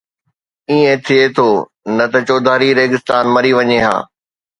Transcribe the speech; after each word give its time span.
ائين 0.69 0.93
ٿئي 1.05 1.25
ٿو، 1.35 1.49
نه 1.97 2.05
ته 2.11 2.19
چوڌاري 2.27 2.69
ريگستان 2.79 3.23
مري 3.33 3.51
وڃي 3.57 3.79
ها 3.85 3.95